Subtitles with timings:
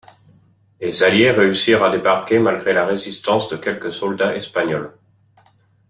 [0.79, 4.97] Les alliés réussirent à débarquer malgré la résistance de quelques soldats espagnols.